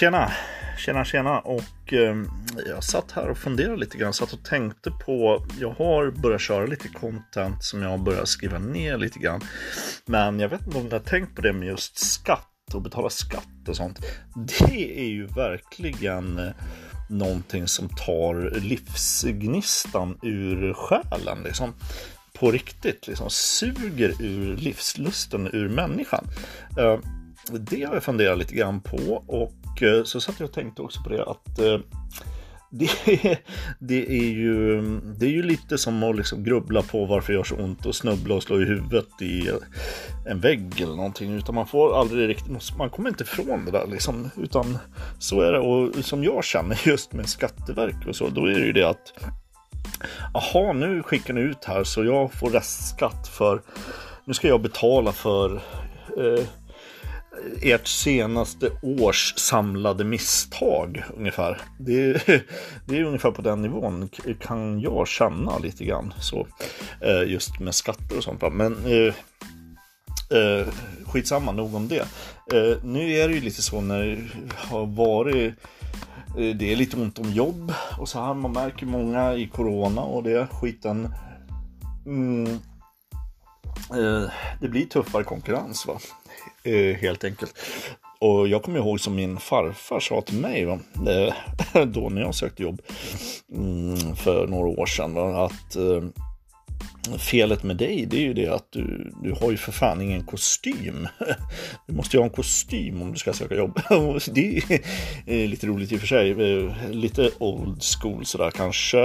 [0.00, 0.32] Tjena!
[0.78, 1.40] Tjena tjena!
[1.40, 2.16] Och eh,
[2.66, 6.66] jag satt här och funderade lite grann, satt och tänkte på, jag har börjat köra
[6.66, 9.40] lite content som jag har börjat skriva ner lite grann.
[10.06, 13.10] Men jag vet inte om du har tänkt på det med just skatt och betala
[13.10, 13.98] skatt och sånt.
[14.34, 16.52] Det är ju verkligen eh,
[17.08, 21.74] någonting som tar livsgnistan ur själen liksom.
[22.32, 26.24] På riktigt, liksom suger ur livslusten ur människan.
[26.78, 26.98] Eh,
[27.52, 31.02] det har jag funderat lite grann på och Eh, så satt jag och tänkte också
[31.02, 31.80] på det att det eh,
[32.72, 32.90] det,
[33.78, 37.44] det, är ju, det är ju lite som att liksom grubbla på varför det gör
[37.44, 39.50] så ont och snubbla och slå i huvudet i
[40.26, 41.32] en vägg eller någonting.
[41.32, 44.30] Utan man får aldrig riktigt, man kommer inte ifrån det där liksom.
[44.36, 44.78] Utan
[45.18, 45.58] så är det.
[45.58, 49.12] Och som jag känner just med Skatteverket och så, då är det ju det att
[50.34, 53.62] Jaha, nu skickar ni ut här så jag får restskatt för
[54.24, 55.54] nu ska jag betala för
[56.18, 56.44] eh,
[57.62, 61.60] ert senaste års samlade misstag ungefär.
[61.78, 62.22] Det är,
[62.86, 64.08] det är ungefär på den nivån
[64.40, 66.46] kan jag känna lite grann så
[67.00, 68.42] eh, just med skatter och sånt.
[68.52, 69.14] Men eh,
[70.38, 70.66] eh,
[71.06, 72.08] skitsamma, nog om det.
[72.52, 74.18] Eh, nu är det ju lite så när det
[74.56, 75.54] har varit
[76.34, 78.34] det är lite ont om jobb och så här.
[78.34, 81.14] Man märker många i corona och det skiten.
[82.06, 82.58] Mm,
[84.60, 85.98] det blir tuffare konkurrens va
[86.62, 87.54] eh, helt enkelt.
[88.18, 92.34] Och jag kommer ihåg som min farfar sa till mig va, eh, då när jag
[92.34, 92.82] sökte jobb
[93.52, 96.02] mm, för några år sedan va, att eh,
[97.18, 100.24] felet med dig det är ju det att du, du har ju för fan ingen
[100.24, 101.08] kostym.
[101.86, 103.80] Du måste ju ha en kostym om du ska söka jobb.
[104.34, 104.62] Det
[105.26, 106.30] är lite roligt i och för sig.
[106.30, 108.98] Eh, lite old school sådär kanske.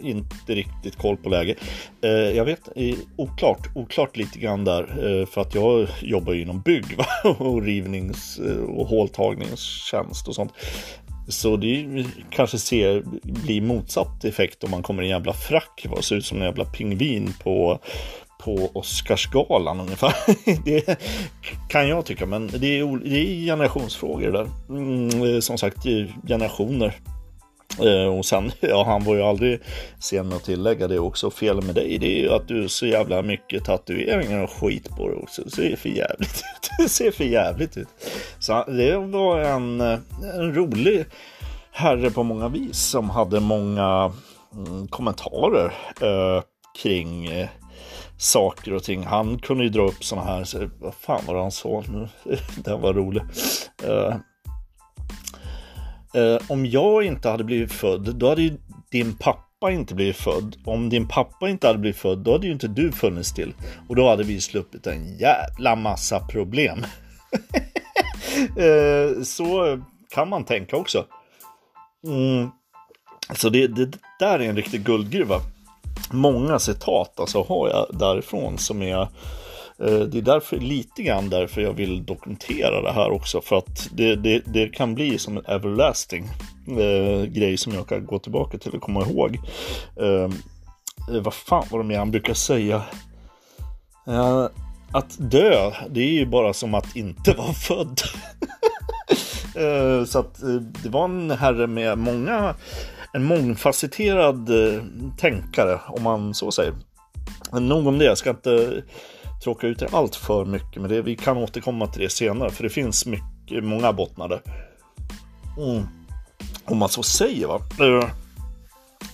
[0.00, 1.54] Inte riktigt koll på läge.
[2.02, 5.26] Eh, jag vet, eh, oklart, oklart lite grann där.
[5.26, 7.06] För att jag jobbar ju inom bygg va?
[7.38, 10.52] och rivnings och håltagningstjänst och sånt.
[11.28, 16.04] Så det kanske ser, blir motsatt effekt om man kommer i en jävla frack och
[16.04, 17.80] ser ut som en jävla pingvin på,
[18.44, 20.14] på Oscarsgalan ungefär.
[20.64, 20.98] det
[21.68, 24.48] kan jag tycka, men det är, det är generationsfrågor där.
[24.68, 25.78] Mm, eh, som sagt,
[26.26, 27.00] generationer.
[27.80, 29.60] Eh, och sen, ja, han var ju aldrig
[30.00, 31.30] sen med att tillägga det också.
[31.30, 34.88] Fel med dig, det är ju att du är så jävla mycket tatueringar och skit
[34.96, 35.42] på dig också.
[35.42, 36.70] Det ser för jävligt ut.
[36.78, 37.88] Det ser för jävligt ut.
[38.38, 41.04] Så det var en, en rolig
[41.76, 44.12] herre på många vis som hade många
[44.54, 46.42] mm, kommentarer eh,
[46.82, 47.48] kring eh,
[48.18, 49.04] saker och ting.
[49.04, 52.08] Han kunde ju dra upp sådana här, så, vad fan var det han sa nu?
[52.56, 53.22] Den var rolig.
[53.84, 54.16] Eh,
[56.16, 58.56] eh, om jag inte hade blivit född, då hade ju
[58.90, 60.56] din pappa inte blivit född.
[60.64, 63.54] Om din pappa inte hade blivit född, då hade ju inte du funnits till.
[63.88, 66.78] Och då hade vi sluppit en jävla massa problem.
[68.56, 69.80] eh, så
[70.14, 71.04] kan man tänka också.
[72.06, 72.50] Mm.
[73.34, 75.40] Så det, det där är en riktig guldgruva.
[76.10, 79.08] Många citat alltså har jag därifrån som är Eh,
[79.80, 83.40] Eh, det är därför, lite grann därför jag vill dokumentera det här också.
[83.40, 86.28] För att det, det, det kan bli som en everlasting
[86.68, 89.38] eh, grej som jag kan gå tillbaka till och komma ihåg.
[90.00, 90.32] Ehm,
[91.12, 92.82] eh, vad fan var det mer han brukar säga?
[94.06, 94.48] Eh,
[94.92, 98.00] att dö, det är ju bara som att inte vara född.
[99.56, 102.54] eh, så att eh, det var en herre med många,
[103.12, 104.82] en mångfacetterad eh,
[105.18, 106.74] tänkare om man så säger.
[107.52, 108.82] Men Nog om det, jag ska inte
[109.44, 110.82] tråka ut det allt för mycket.
[110.82, 112.50] Men det, vi kan återkomma till det senare.
[112.50, 114.42] För det finns mycket, många bottnar där.
[115.58, 115.86] Mm.
[116.64, 117.60] Om man så säger va.
[117.80, 118.08] Eh,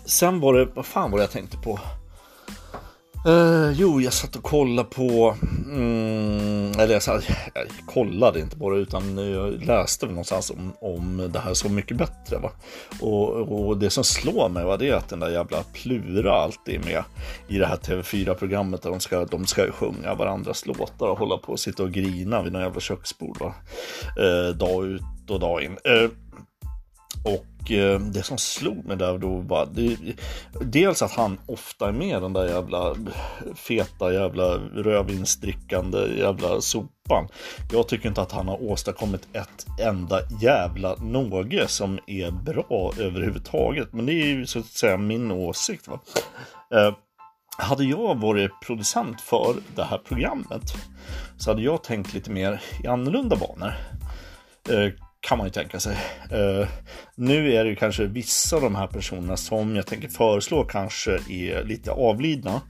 [0.05, 1.81] sen var det, vad fan var det jag tänkte på?
[3.27, 6.52] Uh, jo, jag satt och kollade på, mm,
[6.83, 7.23] eller jag,
[7.55, 11.97] jag, kollade inte på det utan jag läste någonstans om, om det här Så mycket
[11.97, 12.39] bättre.
[12.39, 12.51] Va?
[13.01, 16.85] Och, och det som slår mig va, det att den där jävla Plura alltid är
[16.85, 17.05] med
[17.49, 21.53] i det här TV4-programmet där de ska, de ska sjunga varandras låtar och hålla på
[21.53, 23.39] och sitta och grina vid någon jävla köksbord.
[23.41, 23.55] Va?
[24.19, 25.79] Eh, dag ut och dag in.
[25.85, 26.11] Eh,
[27.25, 29.97] och eh, det som slog mig där då var det,
[30.61, 32.97] dels att han ofta är med den där jävla
[33.55, 37.29] feta jävla rödvinsdrickande jävla sopan.
[37.73, 43.93] Jag tycker inte att han har åstadkommit ett enda jävla något som är bra överhuvudtaget.
[43.93, 45.89] Men det är ju så att säga min åsikt.
[45.89, 46.01] Va?
[46.75, 46.95] Eh,
[47.59, 50.63] hade jag varit producent för det här programmet
[51.37, 53.73] så hade jag tänkt lite mer i annorlunda banor.
[54.71, 54.93] Eh,
[55.33, 55.97] kan man ju tänka sig.
[56.33, 56.69] Uh,
[57.15, 61.13] nu är det ju kanske vissa av de här personerna som jag tänker föreslå kanske
[61.13, 62.61] är lite avlidna.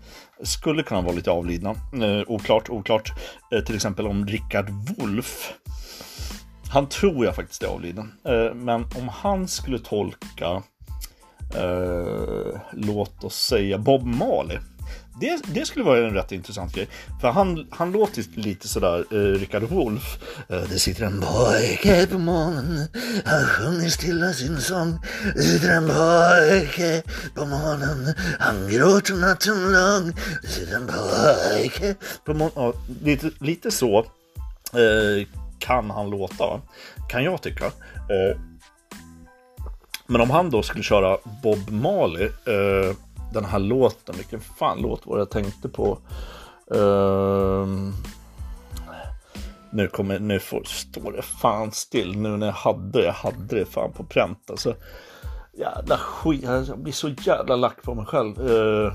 [0.42, 1.70] Skulle kunna vara lite avlidna.
[1.70, 3.12] Uh, oklart, oklart.
[3.54, 5.52] Uh, till exempel om Rickard Wolff.
[6.68, 8.12] han tror jag faktiskt är avliden.
[8.24, 10.62] Eh, men om han skulle tolka,
[11.56, 14.58] eh, låt oss säga Bob Marley.
[15.20, 16.88] Det, det, skulle vara en rätt intressant grej.
[17.20, 20.18] För han, han låter lite sådär, eh, Rickard Wolff.
[20.48, 22.88] Eh, det sitter en pojke på månen
[23.24, 24.98] han sjunger stilla sin sång.
[25.34, 27.02] Det sitter en pojke
[27.34, 30.12] på månen han gråter natten lång.
[30.42, 31.94] Det sitter en pojke
[32.24, 32.52] på månen.
[32.56, 32.72] Ja,
[33.02, 33.98] lite, lite så
[34.72, 35.26] eh,
[35.58, 36.60] kan han låta,
[37.08, 37.66] kan jag tycka.
[37.66, 38.40] Eh,
[40.06, 42.96] men om han då skulle köra Bob Marley eh,
[43.32, 45.98] den här låten, vilken fan låt var det jag tänkte på?
[46.74, 47.66] Uh,
[49.72, 53.64] nu kommer, nu får, står det fan still nu när jag hade jag hade det
[53.64, 54.74] fan på pränt alltså.
[55.58, 58.40] Jävla skit, jag blir så jävla lack på mig själv.
[58.40, 58.92] Uh,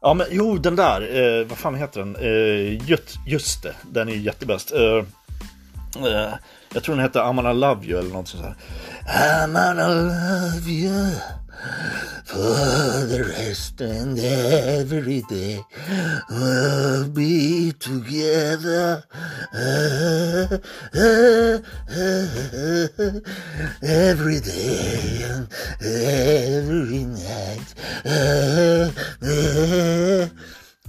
[0.00, 2.16] ja men jo den där, uh, vad fan heter den?
[2.16, 4.72] Uh, just, just det, den är jättebäst.
[4.72, 5.04] Uh,
[6.74, 8.54] jag tror den heter I'm love you eller något sånt här.
[9.46, 11.12] I'm love you
[12.24, 15.60] For the rest and every day
[16.30, 19.04] we'll be together.
[23.82, 25.48] every day and
[25.80, 27.76] every night.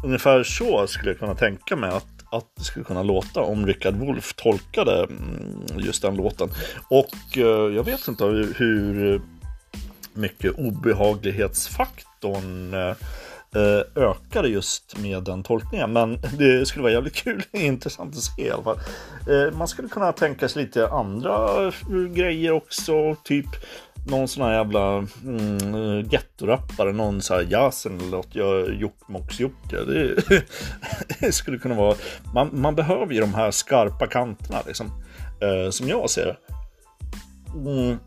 [0.03, 3.95] Ungefär så skulle jag kunna tänka mig att att det skulle kunna låta om Richard
[3.95, 6.49] Wolff tolkade mm, just den låten.
[6.89, 9.21] Och eh, jag vet inte hur
[10.15, 12.73] mycket obehaglighetsfaktorn
[13.55, 15.93] eh, ökade just med den tolkningen.
[15.93, 18.79] Men det skulle vara jävligt kul, intressant att se i alla fall.
[19.29, 21.73] Eh, man skulle kunna tänka sig lite andra eh,
[22.13, 23.47] grejer också, typ
[24.07, 29.85] någon sån här jävla mm, gettorappare, någon sån här jazzen eller något, Jokkmokks-Jokke.
[29.85, 30.23] Det,
[31.19, 31.95] det, skulle kunna vara,
[32.33, 34.91] man, man, behöver ju de här skarpa kanterna liksom,
[35.71, 36.37] som jag ser det.
[37.69, 37.97] Mm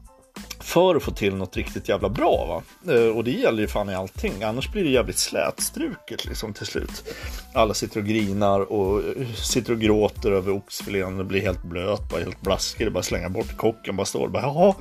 [0.66, 2.62] för att få till något riktigt jävla bra.
[2.84, 2.92] Va?
[2.94, 6.66] Eh, och det gäller ju fan i allting, annars blir det jävligt slätstruket liksom till
[6.66, 7.04] slut.
[7.54, 12.10] Alla sitter och grinar och eh, sitter och gråter över oxfilén och blir helt blöt,
[12.10, 12.86] bara helt blaskig.
[12.86, 14.74] Det bara slänga bort kocken, bara står och bara jaha,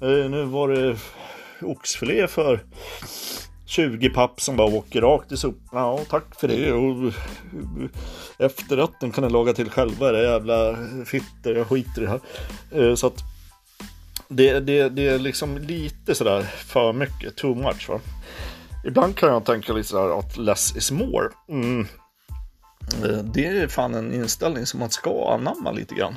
[0.00, 0.96] eh, nu var det
[1.62, 2.64] oxfilé för
[3.66, 5.80] 20 papp som bara åker rakt i soporna.
[5.80, 6.72] Ja, tack för det.
[6.72, 7.12] Och
[8.38, 11.54] efterrätten kan ni laga till själva, era jävla fitter.
[11.54, 12.94] Jag skiter i det här.
[12.94, 13.24] Så att
[14.30, 17.88] det, det, det är liksom lite sådär för mycket, too much.
[17.88, 18.00] Va?
[18.86, 21.28] Ibland kan jag tänka lite sådär att less is more.
[21.48, 21.86] Mm.
[23.04, 26.16] Eh, det är fan en inställning som man ska anamma lite grann.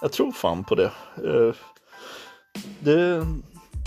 [0.00, 0.92] Jag tror fan på det.
[1.16, 1.54] Eh,
[2.80, 3.26] det,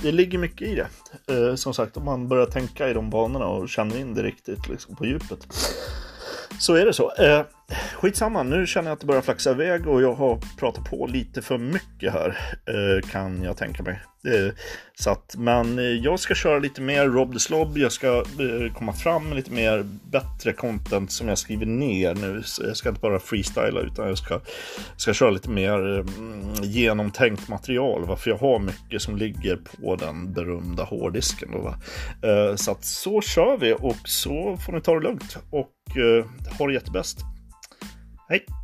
[0.02, 0.88] det ligger mycket i det.
[1.34, 4.68] Eh, som sagt, om man börjar tänka i de banorna och känner in det riktigt
[4.68, 5.48] liksom, på djupet.
[6.60, 7.12] Så är det så.
[7.72, 11.42] Skitsamma, nu känner jag att det börjar flaxa iväg och jag har pratat på lite
[11.42, 14.00] för mycket här, eh, kan jag tänka mig.
[14.28, 14.54] Eh,
[14.96, 18.24] så att, men eh, jag ska köra lite mer Rob the Slob, jag ska
[18.74, 22.42] komma fram med lite mer bättre content som jag skriver ner nu.
[22.44, 24.40] Så jag ska inte bara freestyla utan jag ska,
[24.98, 30.34] ska köra lite mer mm, genomtänkt material, varför jag har mycket som ligger på den
[30.34, 31.52] berömda hårddisken.
[31.52, 31.76] Då, va?
[32.58, 35.72] så att så kör vi och så får ni ta det lugnt och
[36.60, 37.33] ha det jättebäst.
[38.34, 38.63] はい。